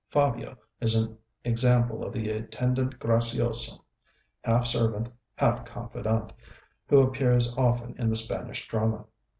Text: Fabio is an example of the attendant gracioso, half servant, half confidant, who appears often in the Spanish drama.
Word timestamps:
Fabio 0.09 0.57
is 0.79 0.95
an 0.95 1.15
example 1.43 2.03
of 2.03 2.11
the 2.11 2.31
attendant 2.31 2.97
gracioso, 2.97 3.83
half 4.43 4.65
servant, 4.65 5.07
half 5.35 5.63
confidant, 5.63 6.33
who 6.87 7.01
appears 7.03 7.55
often 7.55 7.93
in 7.99 8.09
the 8.09 8.15
Spanish 8.15 8.67
drama. 8.67 9.05